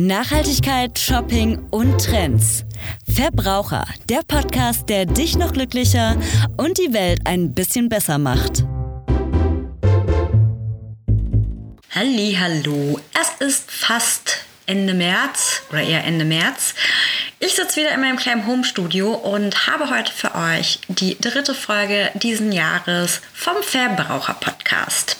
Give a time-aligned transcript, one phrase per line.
[0.00, 2.64] Nachhaltigkeit, Shopping und Trends.
[3.12, 6.16] Verbraucher, der Podcast, der dich noch glücklicher
[6.56, 8.64] und die Welt ein bisschen besser macht.
[11.90, 16.74] Hallo, es ist fast Ende März oder eher Ende März.
[17.40, 22.10] Ich sitze wieder in meinem kleinen Homestudio und habe heute für euch die dritte Folge
[22.14, 25.16] diesen Jahres vom Verbraucher-Podcast.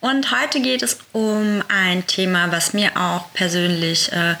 [0.00, 4.34] Und heute geht es um ein Thema, was mir auch persönlich äh,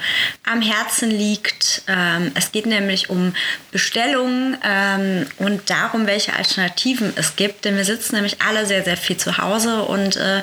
[0.44, 1.82] am Herzen liegt.
[1.86, 3.32] Ähm, es geht nämlich um
[3.70, 7.64] Bestellungen ähm, und darum, welche Alternativen es gibt.
[7.64, 10.42] Denn wir sitzen nämlich alle sehr, sehr viel zu Hause und äh,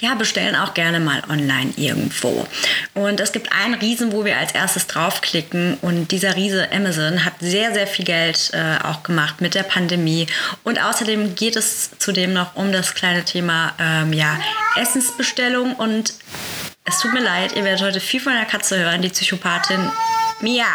[0.00, 2.46] ja, bestellen auch gerne mal online irgendwo.
[2.94, 7.24] Und es gibt einen Riesen, wo wir als erstes draufklicken und die dieser Riese Amazon
[7.24, 10.28] hat sehr, sehr viel Geld äh, auch gemacht mit der Pandemie.
[10.62, 14.38] Und außerdem geht es zudem noch um das kleine Thema ähm, ja,
[14.76, 15.74] Essensbestellung.
[15.74, 16.14] Und
[16.84, 19.02] es tut mir leid, ihr werdet heute viel von der Katze hören.
[19.02, 19.90] Die Psychopathin
[20.40, 20.66] Mia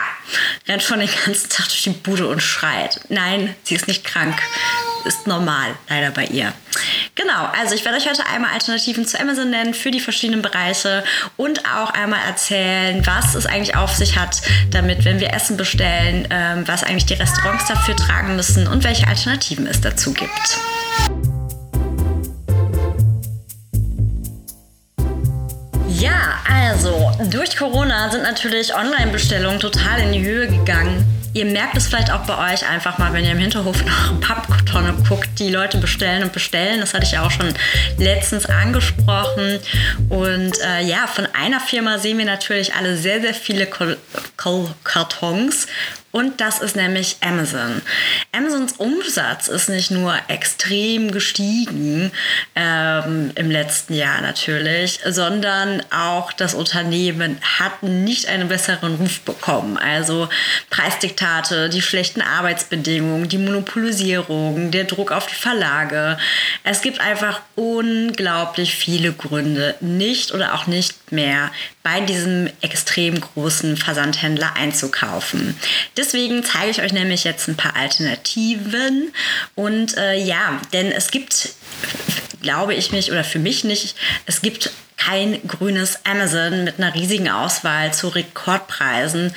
[0.67, 2.99] rennt schon den ganzen Tag durch die Bude und schreit.
[3.07, 4.37] Nein, sie ist nicht krank.
[5.07, 6.51] Ist normal, leider bei ihr.
[7.15, 11.01] Genau, also ich werde euch heute einmal Alternativen zu Amazon nennen für die verschiedenen Bereiche
[11.37, 16.27] und auch einmal erzählen, was es eigentlich auf sich hat, damit, wenn wir Essen bestellen,
[16.29, 20.57] ähm, was eigentlich die Restaurants dafür tragen müssen und welche Alternativen es dazu gibt.
[25.87, 31.16] Ja, also durch Corona sind natürlich Online-Bestellungen total in die Höhe gegangen.
[31.37, 34.95] Ihr merkt es vielleicht auch bei euch einfach mal, wenn ihr im Hinterhof nach Papptonne
[35.07, 36.79] guckt, die Leute bestellen und bestellen.
[36.79, 37.53] Das hatte ich ja auch schon
[37.99, 39.59] letztens angesprochen.
[40.09, 43.67] Und äh, ja, von einer Firma sehen wir natürlich alle sehr, sehr viele
[44.83, 45.67] Kartons
[46.11, 47.81] und das ist nämlich Amazon.
[48.31, 52.11] Amazons Umsatz ist nicht nur extrem gestiegen
[52.55, 59.77] ähm, im letzten Jahr natürlich, sondern auch das Unternehmen hat nicht einen besseren Ruf bekommen.
[59.77, 60.29] Also
[60.69, 66.17] Preisdiktate, die schlechten Arbeitsbedingungen, die Monopolisierung, der Druck auf die Verlage.
[66.63, 71.51] Es gibt einfach unglaublich viele Gründe, nicht oder auch nicht mehr
[71.87, 75.57] bei diesem extrem großen Versandhändler einzukaufen.
[75.95, 79.13] Deswegen zeige ich euch nämlich jetzt ein paar Alternativen.
[79.55, 81.53] Und äh, ja, denn es gibt,
[82.41, 83.95] glaube ich mich, oder für mich nicht,
[84.25, 84.71] es gibt
[85.07, 89.33] kein grünes Amazon mit einer riesigen Auswahl zu Rekordpreisen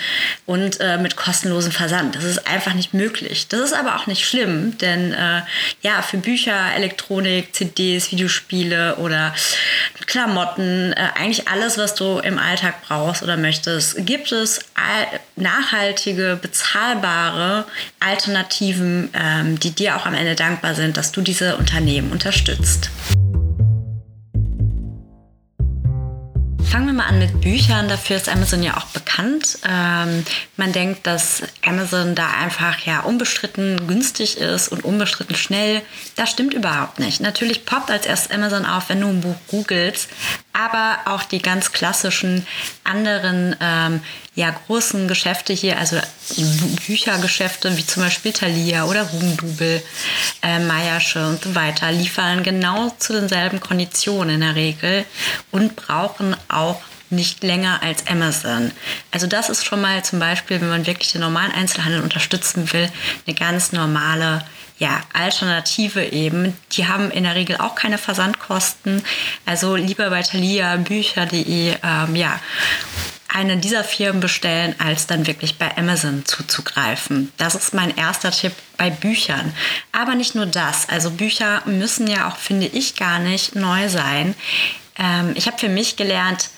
[0.47, 2.17] und äh, mit kostenlosem Versand.
[2.17, 3.47] Das ist einfach nicht möglich.
[3.49, 5.43] Das ist aber auch nicht schlimm, denn äh,
[5.83, 9.33] ja, für Bücher, Elektronik, CDs, Videospiele oder
[10.07, 14.61] Klamotten, äh, eigentlich alles, was du im Alltag brauchst oder möchtest, gibt es
[15.37, 17.65] nachhaltige, bezahlbare
[18.01, 22.91] Alternativen, ähm, die dir auch am Ende dankbar sind, dass du diese Unternehmen unterstützt.
[26.71, 27.89] Fangen wir mal an mit Büchern.
[27.89, 29.59] Dafür ist Amazon ja auch bekannt.
[29.69, 30.25] Ähm,
[30.57, 35.83] man denkt, dass Amazon da einfach ja unbestritten günstig ist und unbestritten schnell.
[36.15, 37.21] Das stimmt überhaupt nicht.
[37.21, 40.11] Natürlich poppt als erstes Amazon auf, wenn du ein Buch googelst,
[40.65, 42.47] aber auch die ganz klassischen
[42.85, 44.01] anderen ähm,
[44.35, 45.97] ja, großen Geschäfte hier, also
[46.87, 49.83] Büchergeschäfte wie zum Beispiel Thalia oder Rugendubel,
[50.43, 55.05] äh, Meiersche und so weiter, liefern genau zu denselben Konditionen in der Regel
[55.51, 58.71] und brauchen auch nicht länger als Amazon.
[59.11, 62.89] Also das ist schon mal zum Beispiel, wenn man wirklich den normalen Einzelhandel unterstützen will,
[63.27, 64.45] eine ganz normale
[64.81, 66.57] ja, Alternative eben.
[66.73, 69.05] Die haben in der Regel auch keine Versandkosten.
[69.45, 72.41] Also lieber bei Thalia, Bücher.de, ähm, ja,
[73.29, 77.31] eine dieser Firmen bestellen, als dann wirklich bei Amazon zuzugreifen.
[77.37, 79.53] Das ist mein erster Tipp bei Büchern.
[79.93, 80.89] Aber nicht nur das.
[80.89, 84.35] Also Bücher müssen ja auch, finde ich, gar nicht neu sein.
[84.99, 86.49] Ähm, ich habe für mich gelernt,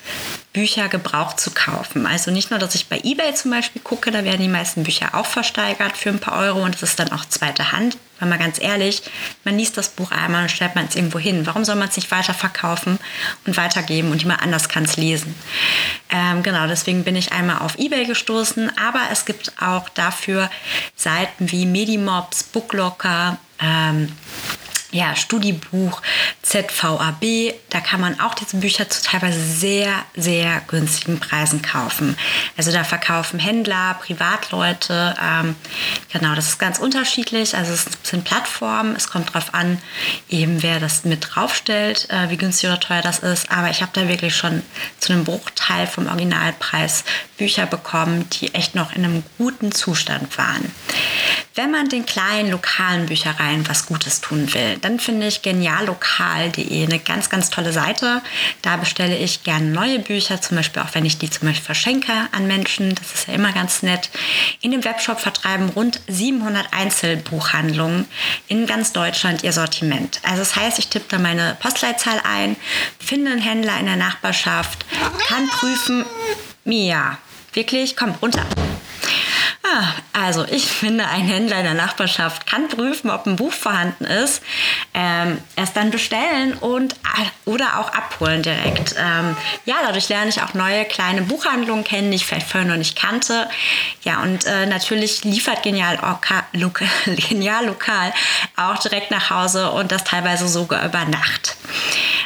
[0.53, 2.07] Bücher gebraucht zu kaufen.
[2.07, 5.15] Also nicht nur, dass ich bei eBay zum Beispiel gucke, da werden die meisten Bücher
[5.15, 7.97] auch versteigert für ein paar Euro und es ist dann auch zweite Hand.
[8.19, 9.03] Weil mal ganz ehrlich,
[9.45, 11.47] man liest das Buch einmal und stellt man es irgendwo hin.
[11.47, 12.99] Warum soll man es nicht weiterverkaufen
[13.47, 15.35] und weitergeben und jemand anders kann es lesen?
[16.11, 20.51] Ähm, genau, deswegen bin ich einmal auf eBay gestoßen, aber es gibt auch dafür
[20.95, 24.13] Seiten wie Medimobs, Booklocker, ähm,
[24.93, 26.03] ja, Studiebuch
[26.43, 27.55] ZVAB.
[27.71, 32.17] Da kann man auch diese Bücher zu teilweise sehr, sehr günstigen Preisen kaufen.
[32.57, 35.15] Also da verkaufen Händler, Privatleute.
[35.21, 35.57] Ähm,
[36.13, 37.57] genau, das ist ganz unterschiedlich.
[37.57, 38.95] Also es sind Plattformen.
[38.95, 39.79] Es kommt darauf an,
[40.29, 43.51] eben wer das mit draufstellt, äh, wie günstig oder teuer das ist.
[43.51, 44.63] Aber ich habe da wirklich schon
[44.99, 47.05] zu einem Bruchteil vom Originalpreis
[47.37, 50.71] Bücher bekommen, die echt noch in einem guten Zustand waren.
[51.55, 56.99] Wenn man den kleinen lokalen Büchereien was Gutes tun will, dann finde ich geniallokal.de eine
[56.99, 58.23] ganz, ganz tolle Seite.
[58.63, 62.13] Da bestelle ich gerne neue Bücher, zum Beispiel auch wenn ich die zum Beispiel verschenke
[62.33, 62.95] an Menschen.
[62.95, 64.09] Das ist ja immer ganz nett.
[64.63, 68.07] In dem Webshop vertreiben rund 700 Einzelbuchhandlungen
[68.49, 70.21] in ganz Deutschland ihr Sortiment.
[70.23, 72.57] Also das heißt, ich tippe da meine Postleitzahl ein,
[72.99, 74.87] finde einen Händler in der Nachbarschaft,
[75.27, 76.05] kann prüfen,
[76.65, 77.19] Mia,
[77.53, 78.47] wirklich, komm runter.
[79.65, 84.05] Ah, also ich finde, ein Händler in der Nachbarschaft kann prüfen, ob ein Buch vorhanden
[84.05, 84.43] ist,
[84.93, 86.97] ähm, es dann bestellen und
[87.45, 88.95] oder auch abholen direkt.
[88.99, 92.77] Ähm, ja, dadurch lerne ich auch neue kleine Buchhandlungen kennen, die ich vielleicht vorher noch
[92.77, 93.49] nicht kannte.
[94.03, 98.13] Ja, und äh, natürlich liefert Genial, Orca, Loka, Genial Lokal
[98.57, 101.57] auch direkt nach Hause und das teilweise sogar über Nacht.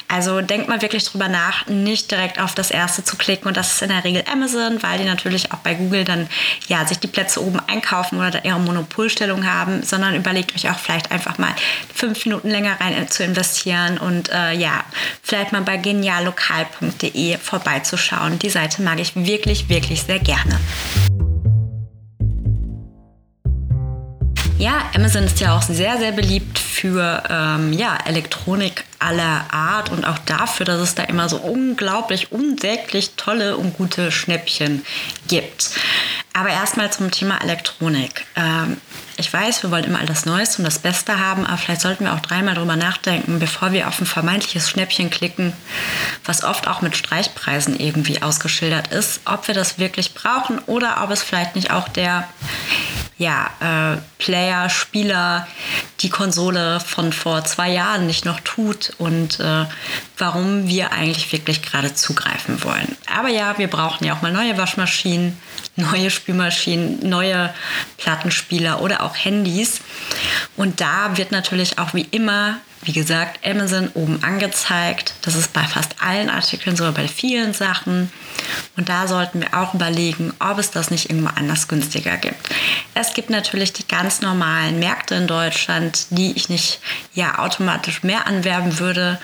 [0.08, 3.72] Also denkt mal wirklich drüber nach, nicht direkt auf das erste zu klicken und das
[3.72, 6.28] ist in der Regel Amazon, weil die natürlich auch bei Google dann
[6.68, 11.10] ja sich die Plätze oben einkaufen oder ihre Monopolstellung haben, sondern überlegt euch auch vielleicht
[11.10, 11.54] einfach mal
[11.92, 14.84] fünf Minuten länger rein zu investieren und äh, ja,
[15.22, 18.38] vielleicht mal bei geniallokal.de vorbeizuschauen.
[18.38, 20.60] Die Seite mag ich wirklich, wirklich sehr gerne.
[24.58, 30.06] Ja, Amazon ist ja auch sehr, sehr beliebt für ähm, ja, Elektronik aller Art und
[30.06, 34.82] auch dafür, dass es da immer so unglaublich, unsäglich tolle und gute Schnäppchen
[35.28, 35.72] gibt.
[36.32, 38.24] Aber erstmal zum Thema Elektronik.
[38.34, 38.78] Ähm,
[39.18, 42.04] ich weiß, wir wollen immer all das Neueste und das Beste haben, aber vielleicht sollten
[42.04, 45.52] wir auch dreimal drüber nachdenken, bevor wir auf ein vermeintliches Schnäppchen klicken,
[46.24, 51.10] was oft auch mit Streichpreisen irgendwie ausgeschildert ist, ob wir das wirklich brauchen oder ob
[51.10, 52.26] es vielleicht nicht auch der
[53.18, 55.46] ja, äh, Player, Spieler
[56.00, 59.64] die Konsole von vor zwei Jahren nicht noch tut und äh,
[60.18, 62.96] warum wir eigentlich wirklich gerade zugreifen wollen.
[63.14, 65.38] Aber ja, wir brauchen ja auch mal neue Waschmaschinen,
[65.76, 67.54] neue Spülmaschinen, neue
[67.96, 69.80] Plattenspieler oder auch Handys.
[70.56, 75.14] Und da wird natürlich auch wie immer wie gesagt, Amazon oben angezeigt.
[75.22, 78.12] Das ist bei fast allen Artikeln so, bei vielen Sachen.
[78.76, 82.48] Und da sollten wir auch überlegen, ob es das nicht irgendwo anders günstiger gibt.
[82.94, 86.80] Es gibt natürlich die ganz normalen Märkte in Deutschland, die ich nicht
[87.12, 89.18] ja automatisch mehr anwerben würde.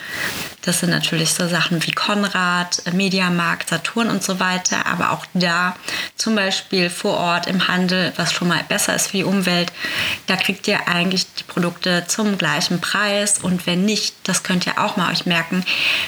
[0.63, 4.85] Das sind natürlich so Sachen wie Konrad, Mediamarkt, Saturn und so weiter.
[4.85, 5.75] Aber auch da
[6.15, 9.71] zum Beispiel vor Ort im Handel, was schon mal besser ist für die Umwelt,
[10.27, 13.39] da kriegt ihr eigentlich die Produkte zum gleichen Preis.
[13.39, 15.63] Und wenn nicht, das könnt ihr auch mal euch merken,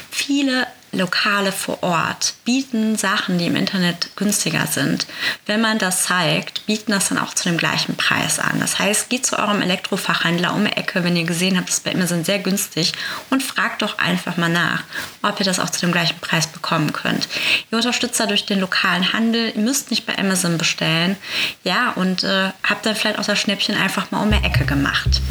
[0.09, 5.05] viele Lokale vor Ort bieten Sachen, die im Internet günstiger sind.
[5.45, 8.59] Wenn man das zeigt, bieten das dann auch zu dem gleichen Preis an.
[8.59, 11.93] Das heißt, geht zu eurem Elektrofachhändler um die Ecke, wenn ihr gesehen habt, das bei
[11.93, 12.93] Amazon sehr günstig
[13.29, 14.83] und fragt doch einfach mal nach,
[15.21, 17.27] ob ihr das auch zu dem gleichen Preis bekommen könnt.
[17.71, 19.51] Ihr unterstützt dadurch den lokalen Handel.
[19.55, 21.17] Ihr müsst nicht bei Amazon bestellen.
[21.63, 25.21] Ja, und äh, habt dann vielleicht auch das Schnäppchen einfach mal um die Ecke gemacht.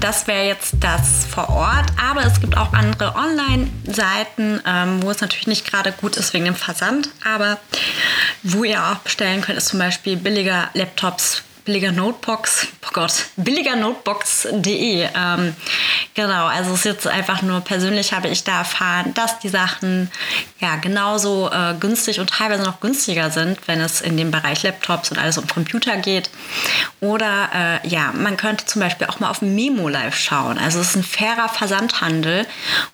[0.00, 5.20] Das wäre jetzt das vor Ort, aber es gibt auch andere Online-Seiten, ähm, wo es
[5.20, 7.58] natürlich nicht gerade gut ist wegen dem Versand, aber
[8.44, 15.06] wo ihr auch bestellen könnt, ist zum Beispiel billiger Laptops billiger Notebox, oh Gott, billigernotebox.de.
[15.14, 15.54] Ähm,
[16.14, 20.10] genau, also es ist jetzt einfach nur persönlich habe ich da erfahren, dass die Sachen
[20.60, 25.10] ja genauso äh, günstig und teilweise noch günstiger sind, wenn es in dem Bereich Laptops
[25.10, 26.30] und alles um Computer geht.
[27.00, 27.50] Oder
[27.84, 30.56] äh, ja, man könnte zum Beispiel auch mal auf Memo Live schauen.
[30.56, 32.46] Also es ist ein fairer Versandhandel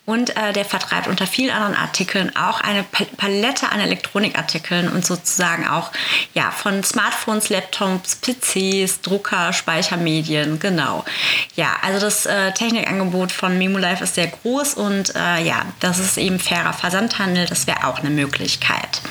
[0.05, 5.65] und äh, der vertreibt unter vielen anderen Artikeln auch eine Palette an Elektronikartikeln und sozusagen
[5.65, 5.93] auch
[6.33, 11.03] ja von Smartphones, Laptops, PCs PCs, Drucker, Speichermedien, genau.
[11.55, 16.17] Ja, also das äh, Technikangebot von MemoLife ist sehr groß und äh, ja, das ist
[16.17, 19.01] eben fairer Versandhandel, das wäre auch eine Möglichkeit.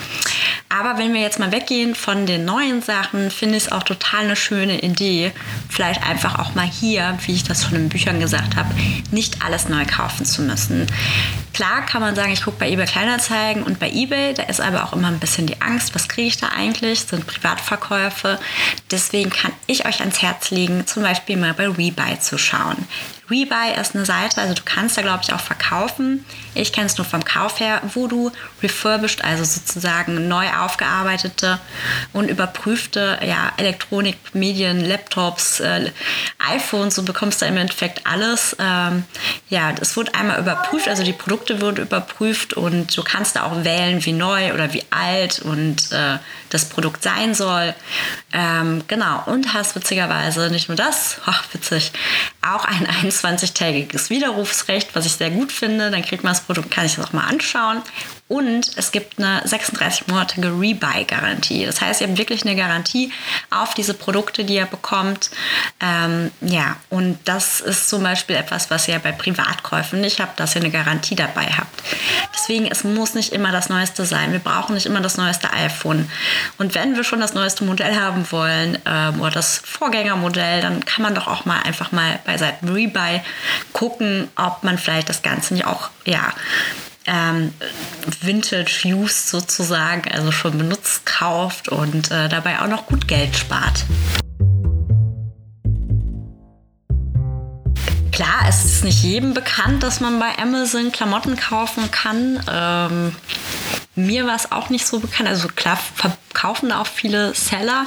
[0.76, 4.25] Aber wenn wir jetzt mal weggehen von den neuen Sachen, finde ich es auch total
[4.25, 5.31] eine schöne Idee,
[5.69, 8.75] vielleicht einfach auch mal hier, wie ich das schon in Büchern gesagt habe,
[9.12, 10.88] nicht alles neu kaufen zu müssen.
[11.52, 14.83] Klar kann man sagen, ich gucke bei eBay Kleinanzeigen und bei eBay, da ist aber
[14.83, 17.02] auch immer ein bisschen die Angst, was kriege ich da eigentlich?
[17.02, 18.40] Das sind Privatverkäufe.
[18.90, 22.88] Deswegen kann ich euch ans Herz legen, zum Beispiel mal bei Rebuy zu schauen.
[23.31, 26.25] Rebuy ist eine Seite, also du kannst da glaube ich auch verkaufen.
[26.54, 28.31] Ich kenne es nur vom Kauf her, wo du
[28.62, 31.59] refurbished, also sozusagen neu aufgearbeitete
[32.12, 35.90] und überprüfte ja, Elektronik, Medien, Laptops, äh,
[36.38, 38.57] iPhones, du bekommst da im Endeffekt alles.
[38.59, 39.04] Ähm,
[39.49, 43.64] ja, es wird einmal überprüft, also die Produkte wurden überprüft und du kannst da auch
[43.64, 46.19] wählen, wie neu oder wie alt und äh,
[46.50, 47.75] das Produkt sein soll.
[48.33, 51.93] Ähm, genau, und hast witzigerweise nicht nur das, ach witzig,
[52.43, 52.87] auch ein
[53.23, 55.90] 24-tägiges Widerrufsrecht, was ich sehr gut finde.
[55.90, 57.83] Dann kriegt man das Produkt, kann ich das auch mal anschauen.
[58.26, 61.66] Und es gibt eine 36-monatige Rebuy-Garantie.
[61.66, 63.12] Das heißt, ihr habt wirklich eine Garantie
[63.50, 65.31] auf diese Produkte, die ihr bekommt.
[65.78, 70.54] Ähm, ja, und das ist zum Beispiel etwas, was ihr bei Privatkäufen nicht habt, dass
[70.54, 71.83] ihr eine Garantie dabei habt.
[72.35, 74.33] Deswegen, es muss nicht immer das Neueste sein.
[74.33, 76.11] Wir brauchen nicht immer das neueste iPhone.
[76.57, 81.02] Und wenn wir schon das neueste Modell haben wollen ähm, oder das Vorgängermodell, dann kann
[81.02, 83.21] man doch auch mal einfach mal bei Seiten Rebuy
[83.75, 86.33] gucken, ob man vielleicht das Ganze nicht auch ja,
[87.06, 87.52] ähm,
[88.20, 93.84] Vintage Used sozusagen, also schon benutzt kauft und äh, dabei auch noch gut Geld spart.
[98.12, 102.40] Klar, es ist nicht jedem bekannt, dass man bei Amazon Klamotten kaufen kann.
[102.49, 103.16] Ähm,
[103.96, 105.28] mir war es auch nicht so bekannt.
[105.28, 107.86] Also klar verkaufen da auch viele Seller.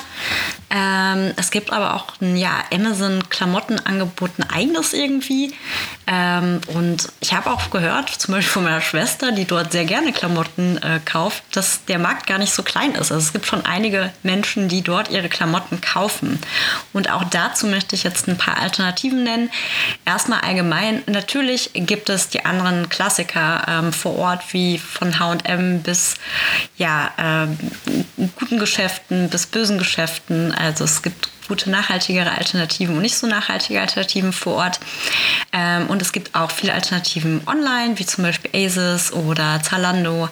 [0.70, 5.54] Ähm, es gibt aber auch ein ja, Amazon-Klamottenangebot, ein eigenes irgendwie.
[6.08, 10.14] Ähm, und ich habe auch gehört, zum Beispiel von meiner Schwester, die dort sehr gerne
[10.14, 13.12] Klamotten äh, kauft, dass der Markt gar nicht so klein ist.
[13.12, 16.40] Also es gibt schon einige Menschen, die dort ihre Klamotten kaufen.
[16.94, 19.50] Und auch dazu möchte ich jetzt ein paar Alternativen nennen.
[20.06, 25.97] Erstmal allgemein, natürlich gibt es die anderen Klassiker ähm, vor Ort, wie von HM bis
[26.78, 27.58] ja, ähm,
[28.40, 30.54] guten Geschäften bis bösen Geschäften.
[30.54, 34.80] Also es gibt gute, nachhaltigere Alternativen und nicht so nachhaltige Alternativen vor Ort.
[35.54, 40.30] Ähm, und es gibt auch viele Alternativen online, wie zum Beispiel Asus oder Zalando.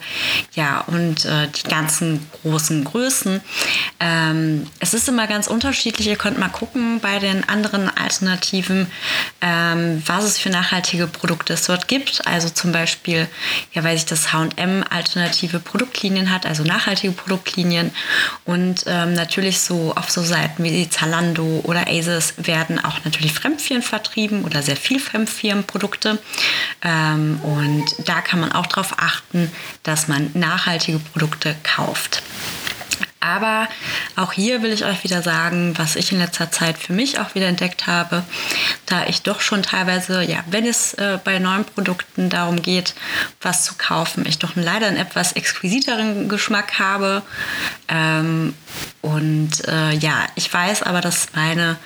[0.53, 3.41] Ja, und äh, die ganzen großen Größen.
[3.99, 6.07] Ähm, es ist immer ganz unterschiedlich.
[6.07, 8.87] Ihr könnt mal gucken bei den anderen Alternativen,
[9.41, 12.27] ähm, was es für nachhaltige Produkte es dort gibt.
[12.27, 13.27] Also zum Beispiel,
[13.73, 17.91] ja, weil sich das H&M alternative Produktlinien hat, also nachhaltige Produktlinien.
[18.45, 23.05] Und ähm, natürlich so auf so Seiten wie die Zalando Zalando oder Asus werden auch
[23.05, 26.17] natürlich Fremdfirmen vertrieben oder sehr viel Fremdfirmenprodukte.
[26.81, 29.51] Ähm, und da kann man auch darauf achten,
[29.83, 32.23] dass man nachhaltige Produkte kauft.
[33.19, 33.67] Aber
[34.15, 37.33] auch hier will ich euch wieder sagen, was ich in letzter Zeit für mich auch
[37.33, 38.23] wieder entdeckt habe,
[38.85, 42.93] da ich doch schon teilweise, ja, wenn es äh, bei neuen Produkten darum geht,
[43.41, 47.23] was zu kaufen, ich doch leider einen etwas exquisiteren Geschmack habe.
[47.87, 48.53] Ähm,
[49.05, 51.77] und äh, ja, ich weiß aber, dass meine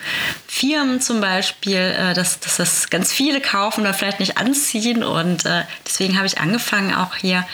[0.48, 5.04] Firmen zum Beispiel, äh, dass, dass das ganz viele kaufen oder vielleicht nicht anziehen.
[5.04, 7.46] Und äh, deswegen habe ich angefangen, auch hier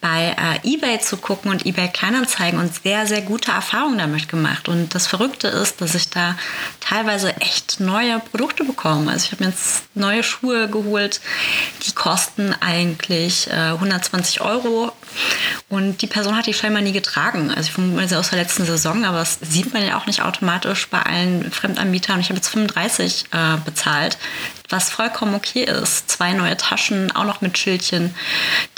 [0.00, 0.34] bei
[0.64, 4.70] äh, eBay zu gucken und eBay Kleinanzeigen und sehr, sehr gute Erfahrungen damit gemacht.
[4.70, 6.34] Und das Verrückte ist, dass ich da
[6.80, 9.10] teilweise echt neue Produkte bekomme.
[9.10, 11.20] Also ich habe mir jetzt neue Schuhe geholt,
[11.86, 14.92] die kosten eigentlich 120 äh, Euro.
[15.68, 17.50] Und die Person hat die scheinbar nie getragen.
[17.50, 20.22] Also ich vermute sie aus der letzten Saison, aber das sieht man ja auch nicht
[20.22, 22.20] automatisch bei allen Fremdanbietern.
[22.20, 24.18] Ich habe jetzt 35 äh, bezahlt
[24.70, 26.10] was vollkommen okay ist.
[26.10, 28.14] Zwei neue Taschen, auch noch mit Schildchen,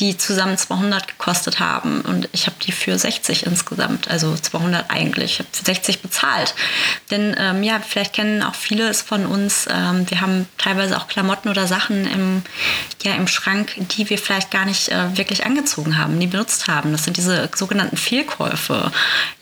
[0.01, 5.33] die zusammen 200 gekostet haben und ich habe die für 60 insgesamt, also 200 eigentlich.
[5.33, 6.55] Ich habe für 60 bezahlt.
[7.11, 9.67] Denn ähm, ja, vielleicht kennen auch viele es von uns.
[9.71, 12.43] Ähm, wir haben teilweise auch Klamotten oder Sachen im,
[13.03, 16.93] ja, im Schrank, die wir vielleicht gar nicht äh, wirklich angezogen haben, nie benutzt haben.
[16.93, 18.91] Das sind diese sogenannten Fehlkäufe.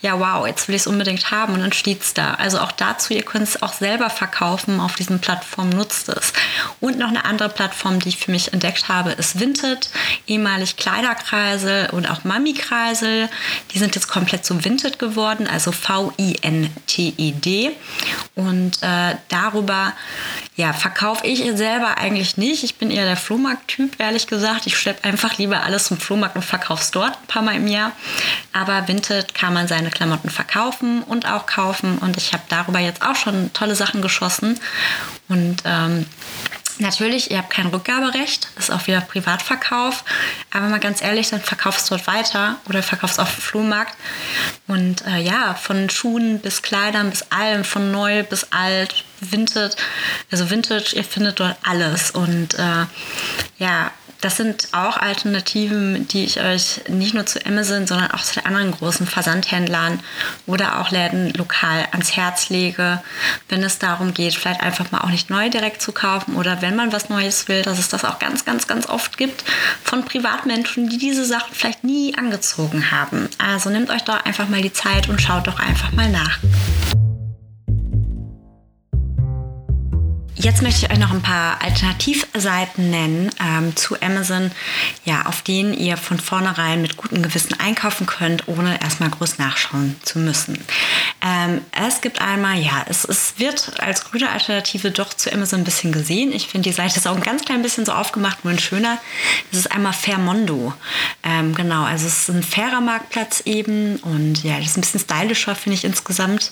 [0.01, 2.35] Ja, wow, jetzt will ich es unbedingt haben und dann steht es da.
[2.35, 6.33] Also auch dazu, ihr könnt es auch selber verkaufen auf diesen Plattformen, nutzt es.
[6.79, 9.89] Und noch eine andere Plattform, die ich für mich entdeckt habe, ist Vinted,
[10.27, 13.29] ehemalig Kleiderkreisel und auch Mami-Kreisel.
[13.73, 17.71] Die sind jetzt komplett zu Vinted geworden, also V-I-N-T-E-D.
[18.35, 19.93] Und äh, darüber
[20.55, 22.63] ja, verkaufe ich selber eigentlich nicht.
[22.63, 24.67] Ich bin eher der Flohmarkt-Typ, ehrlich gesagt.
[24.67, 27.67] Ich schleppe einfach lieber alles zum Flohmarkt und verkaufe es dort ein paar Mal im
[27.67, 27.91] Jahr.
[28.53, 31.97] Aber Vinted kann man seine Klamotten verkaufen und auch kaufen.
[31.97, 34.59] Und ich habe darüber jetzt auch schon tolle Sachen geschossen.
[35.29, 36.05] Und ähm,
[36.81, 40.03] Natürlich, ihr habt kein Rückgaberecht, ist auch wieder Privatverkauf.
[40.49, 43.95] Aber mal ganz ehrlich, dann verkaufst du dort weiter oder verkaufst auf dem Flohmarkt.
[44.67, 49.75] Und äh, ja, von Schuhen bis Kleidern bis allem, von neu bis alt, Vintage.
[50.31, 52.09] Also Vintage, ihr findet dort alles.
[52.09, 52.85] Und äh,
[53.59, 58.35] ja, das sind auch Alternativen, die ich euch nicht nur zu Amazon, sondern auch zu
[58.35, 59.99] den anderen großen Versandhändlern
[60.45, 63.01] oder auch Läden lokal ans Herz lege,
[63.49, 66.75] wenn es darum geht, vielleicht einfach mal auch nicht neu direkt zu kaufen oder wenn
[66.75, 69.43] man was Neues will, dass es das auch ganz, ganz, ganz oft gibt
[69.83, 73.27] von Privatmenschen, die diese Sachen vielleicht nie angezogen haben.
[73.39, 76.39] Also nehmt euch doch einfach mal die Zeit und schaut doch einfach mal nach.
[80.41, 84.49] Jetzt möchte ich euch noch ein paar Alternativseiten nennen ähm, zu Amazon,
[85.05, 89.97] ja, auf denen ihr von vornherein mit gutem Gewissen einkaufen könnt, ohne erstmal groß nachschauen
[90.01, 90.57] zu müssen.
[91.21, 95.63] Ähm, es gibt einmal, ja, es, es wird als grüne Alternative doch zu Amazon ein
[95.63, 96.31] bisschen gesehen.
[96.33, 98.97] Ich finde, die Seite ist auch ein ganz klein bisschen so aufgemacht, nur ein schöner.
[99.51, 100.73] Es ist einmal Fairmondo.
[101.21, 105.01] Ähm, genau, also es ist ein fairer Marktplatz eben und ja, das ist ein bisschen
[105.01, 106.51] stylischer, finde ich insgesamt.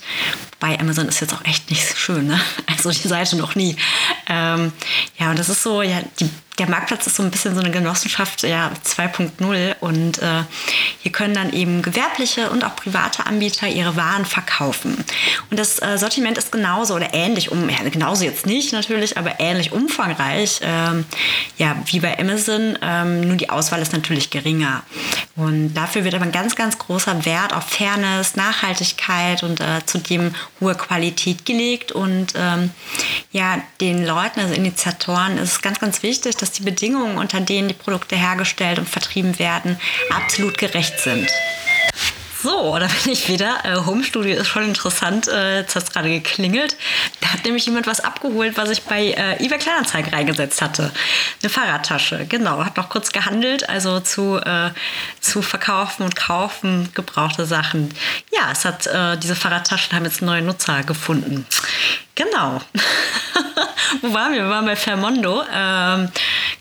[0.59, 2.39] Bei Amazon ist jetzt auch echt nicht schön, ne?
[2.67, 3.75] Also die Seite noch nie.
[4.27, 4.71] Ähm,
[5.17, 6.29] ja, und das ist so, ja, die
[6.59, 10.43] der Marktplatz ist so ein bisschen so eine Genossenschaft ja, 2.0 und äh,
[10.99, 15.03] hier können dann eben gewerbliche und auch private Anbieter ihre Waren verkaufen.
[15.49, 19.39] Und das äh, Sortiment ist genauso oder ähnlich, um, ja, genauso jetzt nicht natürlich, aber
[19.39, 21.05] ähnlich umfangreich, ähm,
[21.57, 24.83] ja, wie bei Amazon, ähm, nur die Auswahl ist natürlich geringer.
[25.35, 30.35] Und dafür wird aber ein ganz, ganz großer Wert auf Fairness, Nachhaltigkeit und äh, zudem
[30.59, 31.93] hohe Qualität gelegt.
[31.93, 32.71] Und ähm,
[33.31, 37.67] ja, den Leuten, also Initiatoren, ist es ganz, ganz wichtig, dass die Bedingungen, unter denen
[37.67, 39.79] die Produkte hergestellt und vertrieben werden,
[40.09, 41.27] absolut gerecht sind.
[42.41, 43.57] So, da bin ich wieder.
[43.65, 45.27] Äh, Home Studio ist schon interessant.
[45.27, 46.77] Äh, jetzt hat es gerade geklingelt.
[47.19, 50.91] Da hat nämlich jemand was abgeholt, was ich bei äh, eBay Kleinanzeigen reingesetzt hatte.
[51.41, 52.63] Eine Fahrradtasche, genau.
[52.63, 54.69] Hat noch kurz gehandelt, also zu, äh,
[55.19, 57.93] zu verkaufen und kaufen gebrauchte Sachen.
[58.31, 61.45] Ja, es hat äh, diese Fahrradtaschen haben jetzt neue Nutzer gefunden.
[62.19, 62.59] Genau.
[64.01, 64.43] Wo waren wir?
[64.43, 65.41] Wir waren bei Fermondo.
[65.53, 66.09] Ähm,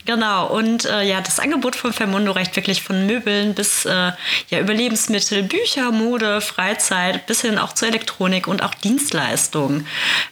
[0.04, 0.46] genau.
[0.46, 4.12] Und äh, ja, das Angebot von Fermondo reicht wirklich von Möbeln bis äh,
[4.50, 9.84] ja, über Lebensmittel, Bücher, Mode, Freizeit, bis hin auch zur Elektronik und auch Dienstleistungen.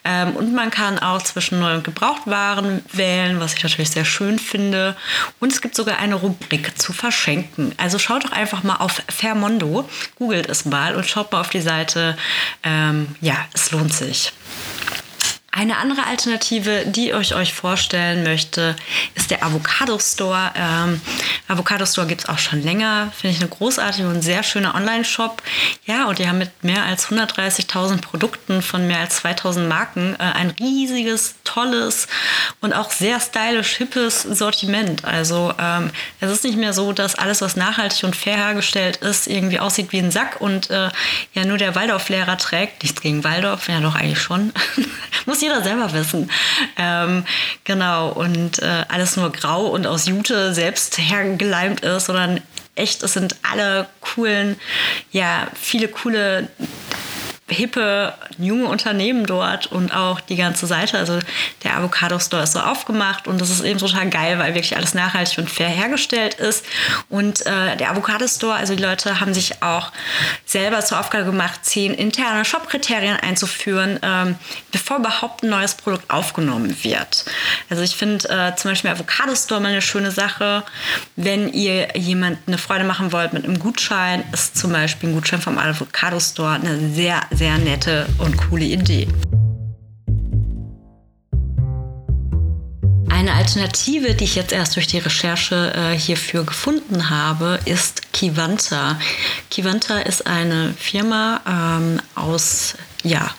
[0.04, 4.38] Ähm, und man kann auch zwischen Neu- und Gebrauchtwaren wählen, was ich natürlich sehr schön
[4.38, 4.97] finde.
[5.40, 7.75] Und es gibt sogar eine Rubrik zu verschenken.
[7.78, 11.61] Also schaut doch einfach mal auf Fermondo, googelt es mal und schaut mal auf die
[11.61, 12.16] Seite.
[12.62, 14.33] Ähm, ja, es lohnt sich.
[15.59, 18.77] Eine andere Alternative, die ich euch vorstellen möchte,
[19.15, 20.53] ist der Avocado Store.
[20.55, 21.01] Ähm,
[21.49, 23.11] Avocado Store gibt es auch schon länger.
[23.19, 25.43] Finde ich eine großartige und sehr schöne Online-Shop.
[25.87, 30.25] Ja, und die haben mit mehr als 130.000 Produkten von mehr als 2000 Marken äh,
[30.25, 32.07] ein riesiges, tolles
[32.61, 35.07] und auch sehr stylisch, hippes Sortiment.
[35.07, 39.27] Also ähm, es ist nicht mehr so, dass alles, was nachhaltig und fair hergestellt ist,
[39.27, 40.91] irgendwie aussieht wie ein Sack und äh,
[41.33, 42.83] ja nur der Waldorf-Lehrer trägt.
[42.83, 44.53] Nichts gegen Waldorf, ja doch eigentlich schon.
[45.25, 46.31] Muss jeder selber wissen.
[46.76, 47.25] Ähm,
[47.65, 52.41] genau, und äh, alles nur grau und aus Jute selbst hergeleimt ist, sondern
[52.75, 54.57] echt, es sind alle coolen,
[55.12, 56.49] ja, viele coole
[57.49, 60.99] hippe junge Unternehmen dort und auch die ganze Seite.
[60.99, 61.21] Also
[61.63, 64.95] der Avocado Store ist so aufgemacht und das ist eben total geil, weil wirklich alles
[64.95, 66.65] nachhaltig und fair hergestellt ist.
[67.09, 69.93] Und äh, der Avocado Store, also die Leute haben sich auch
[70.45, 74.35] selber zur Aufgabe gemacht, zehn interne Shop-Kriterien einzuführen, ähm,
[74.73, 77.26] bevor überhaupt ein neues Produkt aufgenommen wird.
[77.71, 80.65] Also ich finde äh, zum Beispiel Avocado Store mal eine schöne Sache.
[81.15, 85.41] Wenn ihr jemand eine Freude machen wollt mit einem Gutschein, ist zum Beispiel ein Gutschein
[85.41, 89.07] vom Avocado Store eine sehr sehr nette und coole Idee.
[93.11, 98.99] Eine Alternative, die ich jetzt erst durch die Recherche äh, hierfür gefunden habe, ist Kivanta.
[99.51, 102.75] Kivanta ist eine Firma ähm, aus
[103.06, 103.30] ja,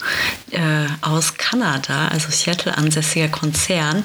[0.51, 4.03] äh, aus Kanada, also Seattle ansässiger Konzern,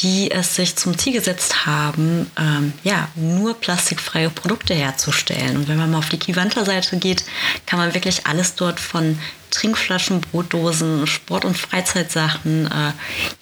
[0.00, 5.56] die es sich zum Ziel gesetzt haben, ähm, ja, nur plastikfreie Produkte herzustellen.
[5.56, 7.24] Und wenn man mal auf die Kivanta-Seite geht,
[7.66, 9.18] kann man wirklich alles dort von
[9.50, 12.92] Trinkflaschen, Brotdosen, Sport- und Freizeitsachen, äh,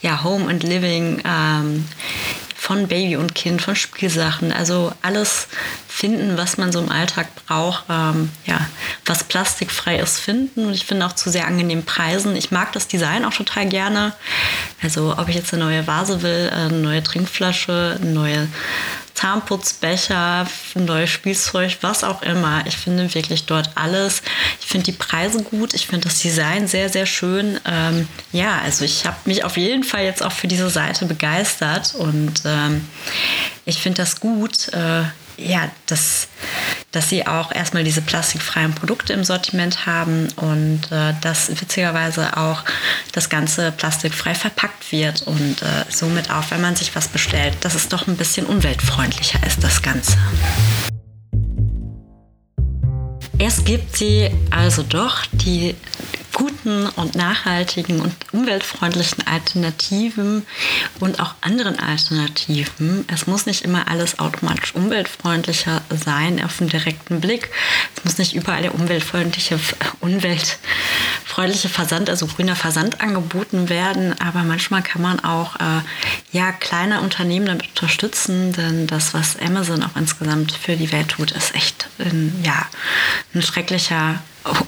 [0.00, 1.85] ja, Home and Living, ähm,
[2.66, 5.46] von Baby und Kind, von Spielsachen, also alles
[5.87, 8.59] finden, was man so im Alltag braucht, ähm, ja,
[9.05, 12.35] was plastikfrei ist, finden und ich finde auch zu sehr angenehmen Preisen.
[12.35, 14.14] Ich mag das Design auch total gerne.
[14.83, 18.48] Also ob ich jetzt eine neue Vase will, eine neue Trinkflasche, eine neue
[19.16, 22.64] Zahnputzbecher, neues Spielzeug, was auch immer.
[22.66, 24.22] Ich finde wirklich dort alles.
[24.61, 25.72] Ich finde die Preise gut.
[25.72, 27.59] Ich finde das Design sehr, sehr schön.
[27.64, 31.94] Ähm, ja, also ich habe mich auf jeden Fall jetzt auch für diese Seite begeistert
[31.94, 32.87] und ähm,
[33.64, 34.68] ich finde das gut.
[34.68, 35.05] Äh,
[35.37, 36.29] ja, dass,
[36.92, 42.64] dass sie auch erstmal diese plastikfreien Produkte im Sortiment haben und äh, dass witzigerweise auch
[43.12, 47.75] das Ganze plastikfrei verpackt wird und äh, somit auch, wenn man sich was bestellt, dass
[47.75, 50.16] es doch ein bisschen umweltfreundlicher ist, das Ganze.
[53.38, 55.75] Es gibt sie also doch, die
[56.37, 60.46] guten und nachhaltigen und umweltfreundlichen Alternativen
[61.01, 63.07] und auch anderen Alternativen.
[63.11, 67.49] Es muss nicht immer alles automatisch umweltfreundlicher sein auf den direkten Blick.
[67.96, 69.59] Es muss nicht überall der umweltfreundliche,
[70.01, 70.59] umweltfreundliche
[71.37, 74.18] freundliche Versand, also grüner Versand angeboten werden.
[74.20, 75.83] Aber manchmal kann man auch äh,
[76.33, 81.33] ja, kleine Unternehmen damit unterstützen, denn das, was Amazon auch insgesamt für die Welt tut,
[81.33, 82.66] ist echt ein, ja,
[83.35, 84.20] ein schrecklicher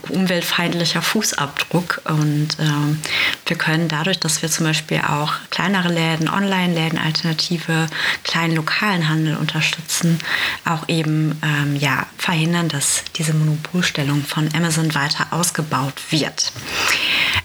[0.09, 2.03] umweltfeindlicher Fußabdruck.
[2.05, 3.01] Und ähm,
[3.47, 7.87] wir können dadurch, dass wir zum Beispiel auch kleinere Läden, Online-Läden, alternative
[8.25, 10.19] kleinen lokalen Handel unterstützen,
[10.65, 16.53] auch eben ähm, ja, verhindern, dass diese Monopolstellung von Amazon weiter ausgebaut wird.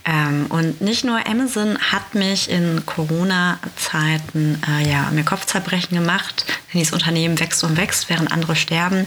[0.06, 6.80] Ähm, und nicht nur Amazon hat mich in Corona-Zeiten äh, ja, mir Kopfzerbrechen gemacht, denn
[6.80, 9.06] dieses Unternehmen wächst und wächst, während andere sterben,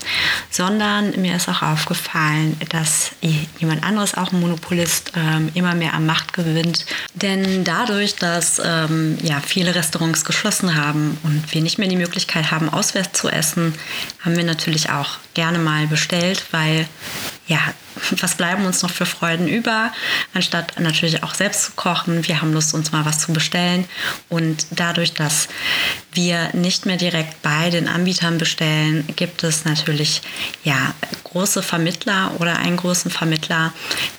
[0.50, 3.11] sondern mir ist auch aufgefallen, dass
[3.59, 6.87] jemand anderes, auch ein Monopolist, ähm, immer mehr an Macht gewinnt.
[7.14, 12.50] Denn dadurch, dass ähm, ja, viele Restaurants geschlossen haben und wir nicht mehr die Möglichkeit
[12.50, 13.74] haben, auswärts zu essen,
[14.24, 16.87] haben wir natürlich auch gerne mal bestellt, weil
[17.46, 17.61] ja,
[18.20, 19.92] was bleiben uns noch für Freuden über,
[20.35, 22.26] anstatt natürlich auch selbst zu kochen.
[22.26, 23.85] Wir haben Lust, uns mal was zu bestellen.
[24.28, 25.48] Und dadurch, dass
[26.12, 30.22] wir nicht mehr direkt bei den Anbietern bestellen, gibt es natürlich
[30.64, 30.94] ja,
[31.37, 33.75] große Vermittler oder einen großen Vermittler,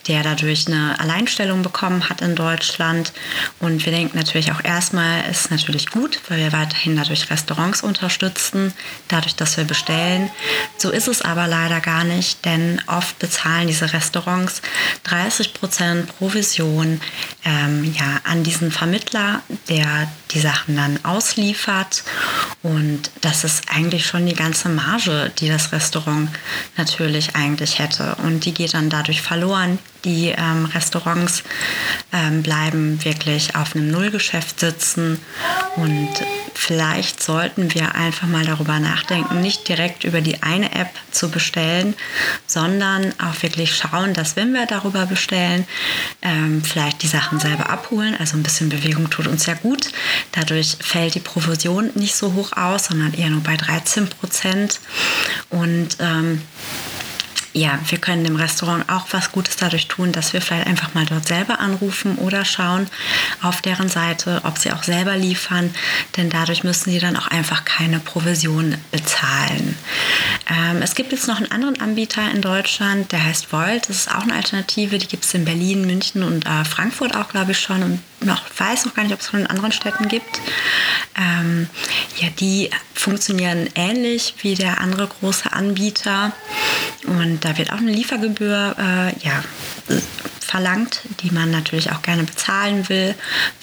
[0.08, 3.12] der dadurch eine Alleinstellung bekommen hat in Deutschland.
[3.60, 8.72] Und wir denken natürlich auch erstmal, ist natürlich gut, weil wir weiterhin dadurch Restaurants unterstützen,
[9.08, 10.30] dadurch, dass wir bestellen.
[10.78, 14.62] So ist es aber leider gar nicht, denn oft bezahlen diese Restaurants
[15.06, 17.02] 30 Prozent Provision
[17.44, 22.04] ähm, ja, an diesen Vermittler, der die Sachen dann ausliefert.
[22.62, 26.30] Und das ist eigentlich schon die ganze Marge, die das Restaurant
[26.76, 28.16] natürlich eigentlich hätte.
[28.24, 29.80] Und die geht dann dadurch verloren.
[30.06, 31.44] Die ähm, Restaurants
[32.14, 35.20] ähm, bleiben wirklich auf einem Nullgeschäft sitzen
[35.76, 36.10] und
[36.54, 41.96] vielleicht sollten wir einfach mal darüber nachdenken, nicht direkt über die eine App zu bestellen,
[42.46, 45.68] sondern auch wirklich schauen, dass wenn wir darüber bestellen,
[46.22, 48.16] ähm, vielleicht die Sachen selber abholen.
[48.18, 49.92] Also ein bisschen Bewegung tut uns ja gut.
[50.32, 54.80] Dadurch fällt die Provision nicht so hoch aus, sondern eher nur bei 13 Prozent.
[55.50, 56.42] Und ähm,
[57.58, 61.06] ja, wir können dem Restaurant auch was Gutes dadurch tun, dass wir vielleicht einfach mal
[61.06, 62.88] dort selber anrufen oder schauen
[63.42, 65.74] auf deren Seite, ob sie auch selber liefern,
[66.16, 69.76] denn dadurch müssen sie dann auch einfach keine Provision bezahlen.
[70.50, 73.90] Ähm, es gibt jetzt noch einen anderen Anbieter in Deutschland, der heißt Volt.
[73.90, 77.30] Das ist auch eine Alternative, die gibt es in Berlin, München und äh, Frankfurt auch,
[77.30, 80.08] glaube ich, schon und noch weiß noch gar nicht, ob es von in anderen Städten
[80.08, 80.42] gibt.
[81.16, 81.70] Ähm,
[82.20, 86.32] ja, die funktionieren ähnlich wie der andere große Anbieter.
[87.06, 89.44] Und da wird auch eine Liefergebühr äh, ja,
[90.40, 93.14] verlangt, die man natürlich auch gerne bezahlen will,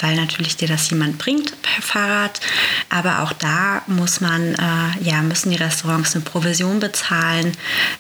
[0.01, 2.41] weil natürlich dir das jemand bringt Fahrrad.
[2.91, 7.53] Aber auch da muss man, äh, ja, müssen die Restaurants eine Provision bezahlen.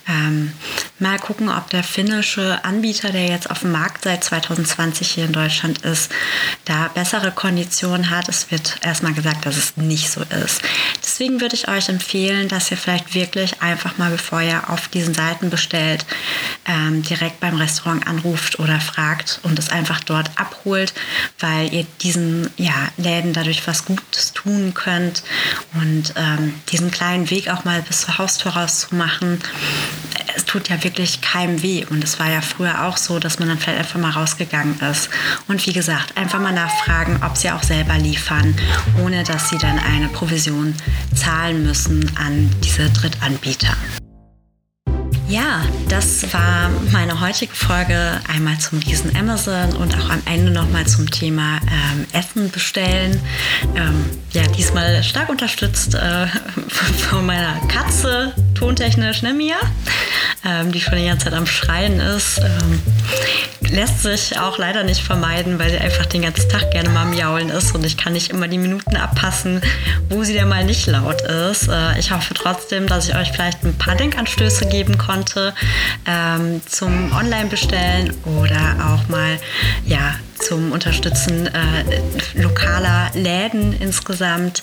[0.09, 0.53] Ähm,
[0.99, 5.33] mal gucken, ob der finnische Anbieter, der jetzt auf dem Markt seit 2020 hier in
[5.33, 6.11] Deutschland ist,
[6.65, 8.29] da bessere Konditionen hat.
[8.29, 10.63] Es wird erstmal gesagt, dass es nicht so ist.
[11.03, 15.15] Deswegen würde ich euch empfehlen, dass ihr vielleicht wirklich einfach mal, bevor ihr auf diesen
[15.15, 16.05] Seiten bestellt,
[16.67, 20.93] ähm, direkt beim Restaurant anruft oder fragt und es einfach dort abholt,
[21.39, 25.23] weil ihr diesen ja, Läden dadurch was Gutes tun könnt
[25.75, 29.41] und ähm, diesen kleinen Weg auch mal bis zur Haustür rauszumachen.
[30.37, 33.49] Es tut ja wirklich keinem weh und es war ja früher auch so, dass man
[33.49, 35.09] dann vielleicht einfach mal rausgegangen ist.
[35.49, 38.55] Und wie gesagt, einfach mal nachfragen, ob sie auch selber liefern,
[39.03, 40.75] ohne dass sie dann eine Provision
[41.15, 43.77] zahlen müssen an diese Drittanbieter.
[45.29, 50.87] Ja, das war meine heutige Folge einmal zum Riesen Amazon und auch am Ende nochmal
[50.87, 53.19] zum Thema ähm, Essen bestellen.
[53.75, 56.27] Ähm, ja, diesmal stark unterstützt äh,
[57.09, 59.57] von meiner Katze, tontechnisch, ne Mia?
[60.45, 62.39] Ähm, die schon die ganze Zeit am Schreien ist.
[62.39, 62.83] Ähm,
[63.71, 67.49] lässt sich auch leider nicht vermeiden, weil sie einfach den ganzen Tag gerne mal miaulen
[67.49, 69.63] ist und ich kann nicht immer die Minuten abpassen,
[70.11, 71.69] wo sie denn mal nicht laut ist.
[71.69, 75.14] Äh, ich hoffe trotzdem, dass ich euch vielleicht ein paar Denkanstöße geben konnte
[76.07, 79.39] ähm, zum Online-Bestellen oder auch mal
[79.87, 84.63] ja, zum Unterstützen äh, lokaler Läden insgesamt.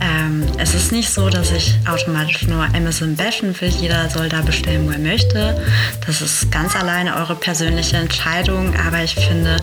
[0.00, 3.68] Ähm, es ist nicht so, dass ich automatisch nur Amazon bashen will.
[3.68, 5.60] Jeder soll da bestellen, wo er möchte.
[6.06, 8.74] Das ist ganz alleine eure persönliche Entscheidung.
[8.86, 9.56] Aber ich finde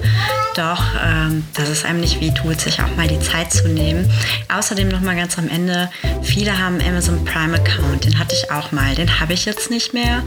[0.56, 4.10] doch, ähm, dass es einem nicht wehtut, sich auch mal die Zeit zu nehmen.
[4.54, 5.90] Außerdem noch mal ganz am Ende,
[6.22, 8.06] viele haben Amazon Prime Account.
[8.06, 8.96] Den hatte ich auch mal.
[8.96, 10.24] Den habe ich jetzt nicht mehr.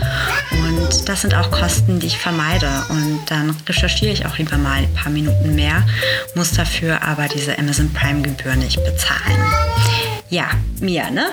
[0.53, 2.69] Und das sind auch Kosten, die ich vermeide.
[2.89, 5.87] Und dann recherchiere ich auch lieber mal ein paar Minuten mehr,
[6.35, 9.43] muss dafür aber diese Amazon Prime Gebühr nicht bezahlen.
[10.29, 10.51] Ja,
[10.81, 11.27] Mia, ne?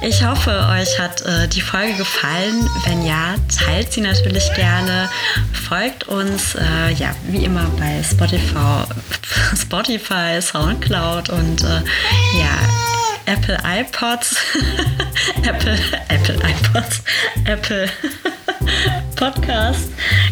[0.00, 2.70] Ich hoffe, euch hat äh, die Folge gefallen.
[2.84, 5.10] Wenn ja, teilt sie natürlich gerne.
[5.68, 8.84] Folgt uns, äh, ja, wie immer bei Spotify,
[9.60, 11.82] Spotify Soundcloud und äh,
[12.38, 12.58] ja,
[13.26, 14.36] Apple iPods.
[15.42, 17.02] Apple, Apple iPods.
[17.44, 17.88] Apple
[19.18, 19.90] Podcast.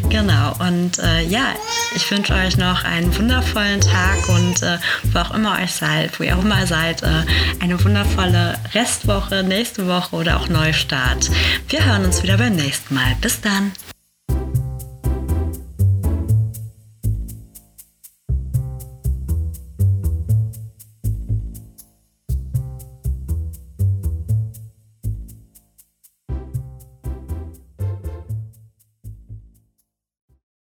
[0.08, 0.54] Genau.
[0.60, 1.54] Und äh, ja,
[1.94, 4.78] ich wünsche euch noch einen wundervollen Tag und äh,
[5.12, 7.24] wo auch immer euch seid, wo ihr auch immer seid, äh,
[7.60, 11.30] eine wundervolle Restwoche, nächste Woche oder auch Neustart.
[11.68, 13.16] Wir hören uns wieder beim nächsten Mal.
[13.20, 13.72] Bis dann.